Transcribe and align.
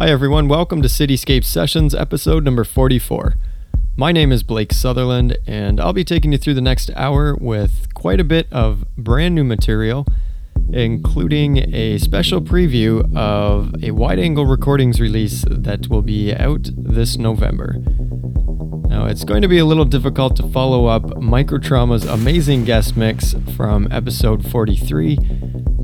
Hi, 0.00 0.08
everyone. 0.08 0.48
Welcome 0.48 0.80
to 0.80 0.88
Cityscape 0.88 1.44
Sessions, 1.44 1.94
episode 1.94 2.42
number 2.42 2.64
44. 2.64 3.34
My 3.98 4.12
name 4.12 4.32
is 4.32 4.42
Blake 4.42 4.72
Sutherland, 4.72 5.36
and 5.46 5.78
I'll 5.78 5.92
be 5.92 6.04
taking 6.04 6.32
you 6.32 6.38
through 6.38 6.54
the 6.54 6.62
next 6.62 6.90
hour 6.96 7.36
with 7.38 7.92
quite 7.92 8.18
a 8.18 8.24
bit 8.24 8.50
of 8.50 8.86
brand 8.96 9.34
new 9.34 9.44
material, 9.44 10.06
including 10.72 11.58
a 11.74 11.98
special 11.98 12.40
preview 12.40 13.14
of 13.14 13.74
a 13.82 13.90
wide 13.90 14.18
angle 14.18 14.46
recordings 14.46 15.02
release 15.02 15.44
that 15.46 15.88
will 15.88 16.00
be 16.00 16.32
out 16.34 16.70
this 16.74 17.18
November. 17.18 17.74
Now, 18.88 19.04
it's 19.04 19.24
going 19.24 19.42
to 19.42 19.48
be 19.48 19.58
a 19.58 19.66
little 19.66 19.84
difficult 19.84 20.34
to 20.36 20.48
follow 20.48 20.86
up 20.86 21.02
Microtrauma's 21.18 22.06
amazing 22.06 22.64
guest 22.64 22.96
mix 22.96 23.34
from 23.54 23.86
episode 23.92 24.50
43, 24.50 25.18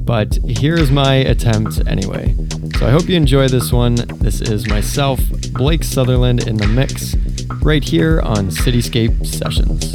but 0.06 0.38
here's 0.46 0.90
my 0.90 1.14
attempt 1.14 1.82
anyway. 1.86 2.34
So 2.78 2.86
I 2.86 2.90
hope 2.90 3.08
you 3.08 3.16
enjoy 3.16 3.48
this 3.48 3.72
one. 3.72 3.96
This 4.20 4.40
is 4.40 4.68
myself, 4.68 5.20
Blake 5.52 5.82
Sutherland, 5.82 6.46
in 6.46 6.56
the 6.56 6.68
mix 6.68 7.16
right 7.62 7.82
here 7.82 8.20
on 8.20 8.50
Cityscape 8.50 9.26
Sessions. 9.26 9.92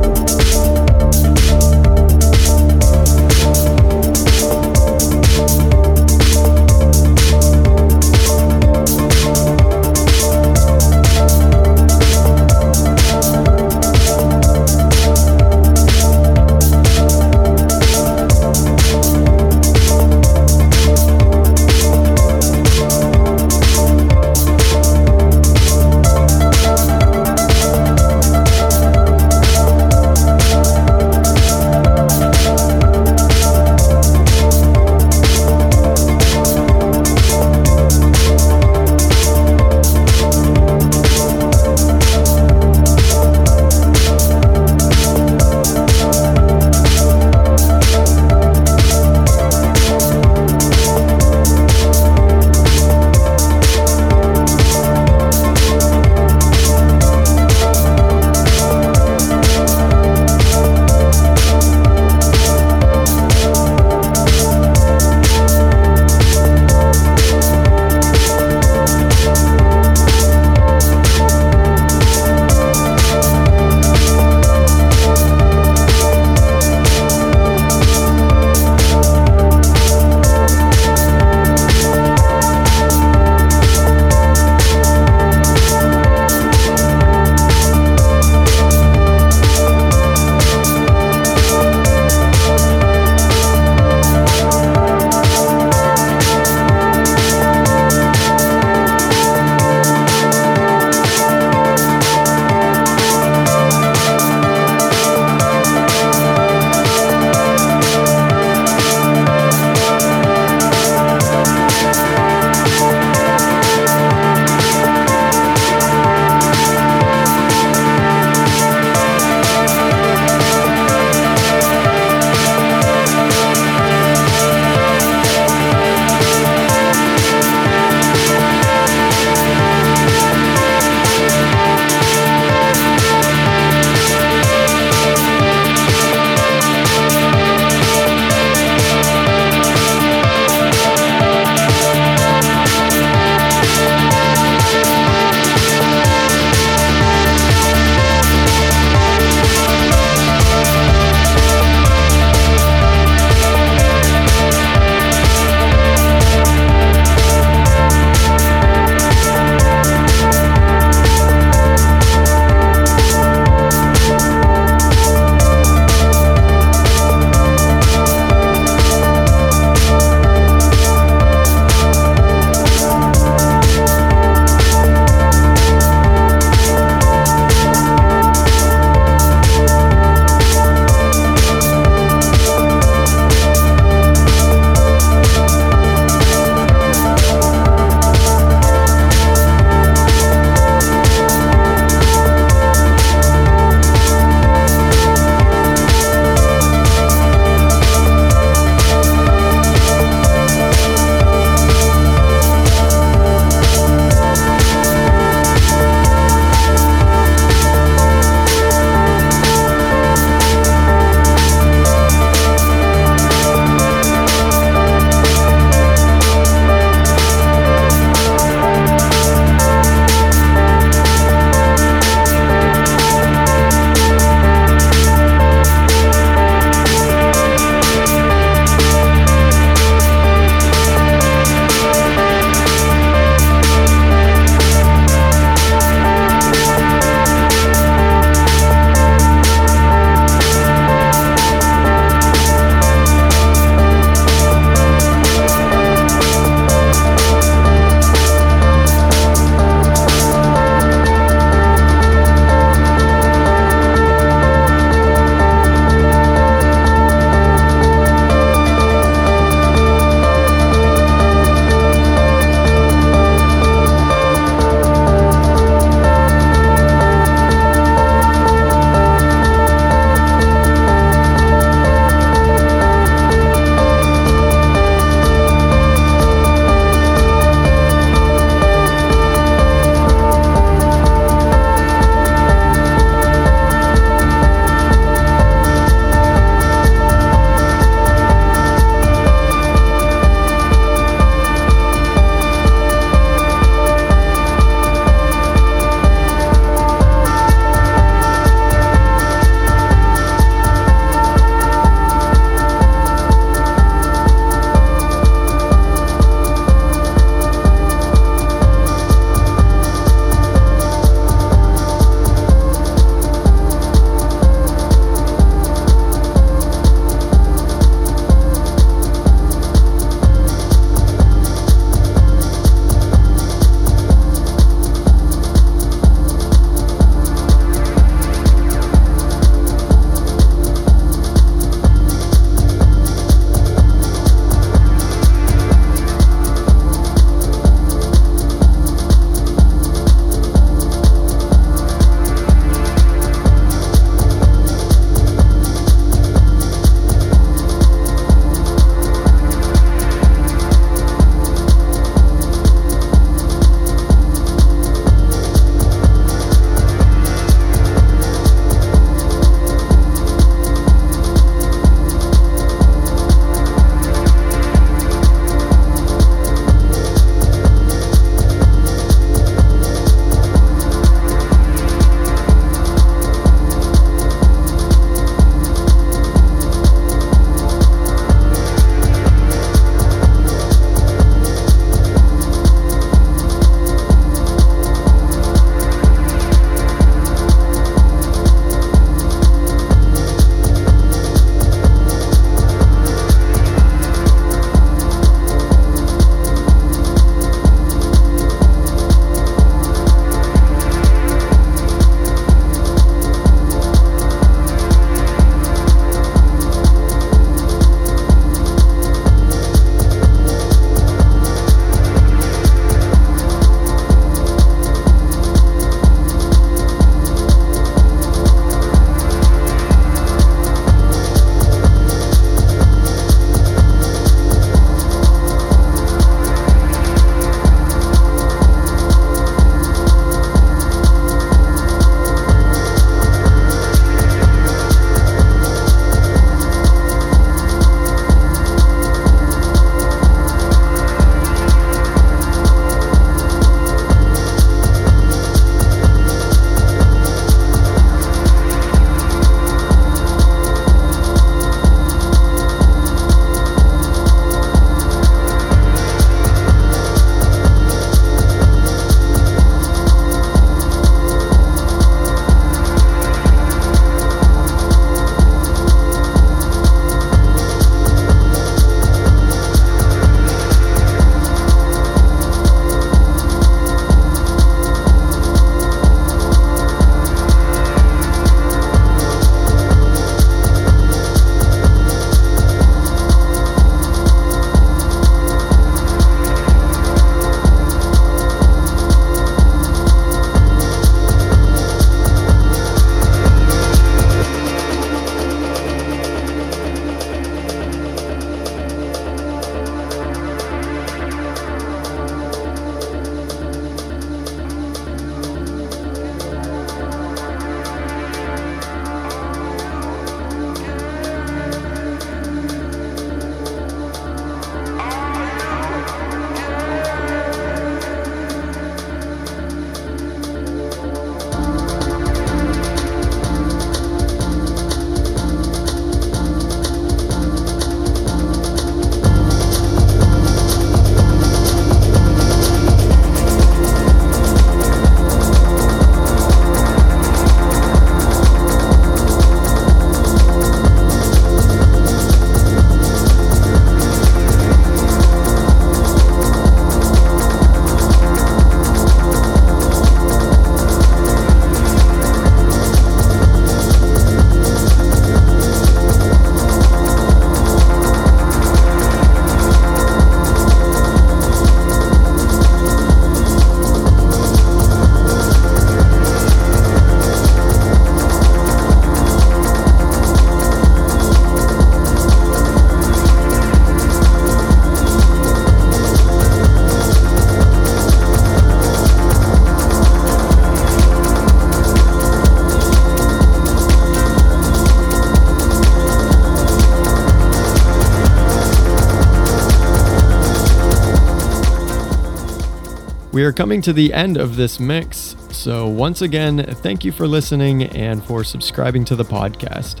We 593.38 593.44
are 593.44 593.52
coming 593.52 593.80
to 593.82 593.92
the 593.92 594.12
end 594.12 594.36
of 594.36 594.56
this 594.56 594.80
mix, 594.80 595.36
so 595.52 595.86
once 595.86 596.22
again, 596.22 596.60
thank 596.82 597.04
you 597.04 597.12
for 597.12 597.28
listening 597.28 597.84
and 597.84 598.20
for 598.24 598.42
subscribing 598.42 599.04
to 599.04 599.14
the 599.14 599.24
podcast. 599.24 600.00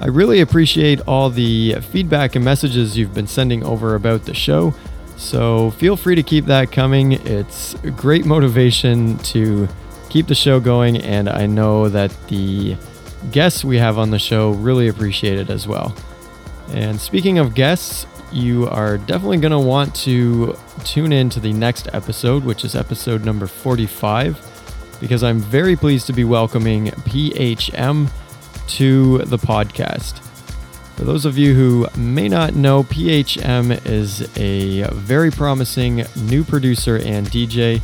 I 0.00 0.08
really 0.08 0.40
appreciate 0.40 1.00
all 1.02 1.30
the 1.30 1.76
feedback 1.92 2.34
and 2.34 2.44
messages 2.44 2.98
you've 2.98 3.14
been 3.14 3.28
sending 3.28 3.62
over 3.62 3.94
about 3.94 4.24
the 4.24 4.34
show, 4.34 4.74
so 5.16 5.70
feel 5.70 5.96
free 5.96 6.16
to 6.16 6.22
keep 6.24 6.46
that 6.46 6.72
coming. 6.72 7.12
It's 7.12 7.74
great 7.94 8.26
motivation 8.26 9.18
to 9.18 9.68
keep 10.10 10.26
the 10.26 10.34
show 10.34 10.58
going, 10.58 10.96
and 10.96 11.28
I 11.28 11.46
know 11.46 11.88
that 11.88 12.10
the 12.26 12.76
guests 13.30 13.64
we 13.64 13.76
have 13.76 13.98
on 13.98 14.10
the 14.10 14.18
show 14.18 14.50
really 14.50 14.88
appreciate 14.88 15.38
it 15.38 15.48
as 15.48 15.68
well. 15.68 15.94
And 16.70 17.00
speaking 17.00 17.38
of 17.38 17.54
guests, 17.54 18.04
you 18.32 18.68
are 18.68 18.98
definitely 18.98 19.38
going 19.38 19.52
to 19.52 19.58
want 19.58 19.94
to 19.96 20.56
tune 20.84 21.12
in 21.12 21.30
to 21.30 21.40
the 21.40 21.52
next 21.52 21.88
episode, 21.92 22.44
which 22.44 22.64
is 22.64 22.74
episode 22.74 23.24
number 23.24 23.46
45, 23.46 24.96
because 25.00 25.22
I'm 25.22 25.40
very 25.40 25.76
pleased 25.76 26.06
to 26.06 26.12
be 26.12 26.24
welcoming 26.24 26.86
PHM 26.86 28.10
to 28.68 29.18
the 29.18 29.38
podcast. 29.38 30.24
For 30.96 31.04
those 31.04 31.24
of 31.24 31.38
you 31.38 31.54
who 31.54 31.86
may 31.96 32.28
not 32.28 32.54
know, 32.54 32.82
PHM 32.84 33.86
is 33.86 34.22
a 34.36 34.82
very 34.94 35.30
promising 35.30 36.04
new 36.16 36.44
producer 36.44 36.96
and 36.96 37.26
DJ, 37.28 37.80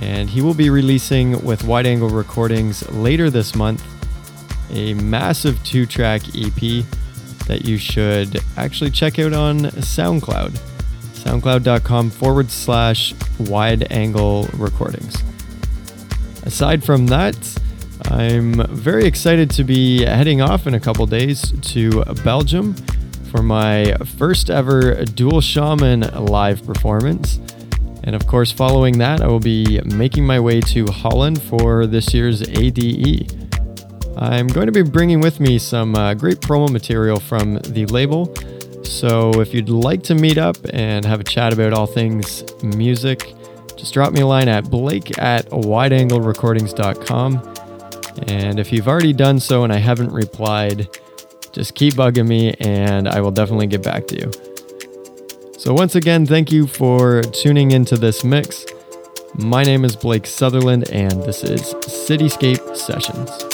and 0.00 0.28
he 0.28 0.40
will 0.40 0.54
be 0.54 0.70
releasing 0.70 1.42
with 1.44 1.64
Wide 1.64 1.86
Angle 1.86 2.10
Recordings 2.10 2.88
later 2.90 3.30
this 3.30 3.54
month 3.54 3.86
a 4.72 4.94
massive 4.94 5.62
two 5.64 5.86
track 5.86 6.22
EP 6.34 6.84
that 7.46 7.64
you 7.64 7.78
should 7.78 8.40
actually 8.56 8.90
check 8.90 9.18
out 9.18 9.32
on 9.32 9.60
SoundCloud. 9.60 10.58
SoundCloud.com 11.14 12.10
forward 12.10 12.50
slash 12.50 13.14
wide 13.38 13.90
angle 13.92 14.48
recordings. 14.54 15.16
Aside 16.44 16.82
from 16.82 17.06
that, 17.06 17.36
I'm 18.06 18.54
very 18.74 19.04
excited 19.04 19.50
to 19.50 19.64
be 19.64 20.04
heading 20.04 20.40
off 20.40 20.66
in 20.66 20.74
a 20.74 20.80
couple 20.80 21.06
days 21.06 21.52
to 21.72 22.04
Belgium 22.24 22.74
for 23.30 23.42
my 23.42 23.94
first 24.18 24.50
ever 24.50 25.04
Dual 25.04 25.40
Shaman 25.40 26.00
live 26.26 26.66
performance. 26.66 27.38
And 28.04 28.16
of 28.16 28.26
course, 28.26 28.50
following 28.50 28.98
that, 28.98 29.20
I 29.20 29.28
will 29.28 29.40
be 29.40 29.80
making 29.84 30.26
my 30.26 30.40
way 30.40 30.60
to 30.60 30.84
Holland 30.86 31.40
for 31.40 31.86
this 31.86 32.12
year's 32.12 32.42
ADE. 32.42 33.41
I'm 34.16 34.46
going 34.46 34.66
to 34.66 34.72
be 34.72 34.82
bringing 34.82 35.20
with 35.20 35.40
me 35.40 35.58
some 35.58 35.94
uh, 35.94 36.14
great 36.14 36.40
promo 36.40 36.70
material 36.70 37.18
from 37.18 37.54
the 37.54 37.86
label. 37.86 38.34
So 38.84 39.40
if 39.40 39.54
you'd 39.54 39.68
like 39.68 40.02
to 40.04 40.14
meet 40.14 40.38
up 40.38 40.56
and 40.72 41.04
have 41.04 41.20
a 41.20 41.24
chat 41.24 41.52
about 41.52 41.72
all 41.72 41.86
things 41.86 42.44
music, 42.62 43.34
just 43.76 43.94
drop 43.94 44.12
me 44.12 44.20
a 44.20 44.26
line 44.26 44.48
at 44.48 44.70
blake 44.70 45.18
at 45.18 45.48
wideanglerecordings.com. 45.50 47.54
And 48.28 48.60
if 48.60 48.72
you've 48.72 48.88
already 48.88 49.12
done 49.12 49.40
so 49.40 49.64
and 49.64 49.72
I 49.72 49.78
haven't 49.78 50.12
replied, 50.12 50.88
just 51.52 51.74
keep 51.74 51.94
bugging 51.94 52.28
me 52.28 52.54
and 52.60 53.08
I 53.08 53.20
will 53.20 53.30
definitely 53.30 53.66
get 53.66 53.82
back 53.82 54.06
to 54.08 54.16
you. 54.16 54.30
So, 55.58 55.72
once 55.72 55.94
again, 55.94 56.26
thank 56.26 56.50
you 56.50 56.66
for 56.66 57.22
tuning 57.22 57.70
into 57.70 57.96
this 57.96 58.24
mix. 58.24 58.66
My 59.34 59.62
name 59.62 59.84
is 59.84 59.96
Blake 59.96 60.26
Sutherland, 60.26 60.90
and 60.90 61.22
this 61.22 61.44
is 61.44 61.74
Cityscape 61.84 62.76
Sessions. 62.76 63.51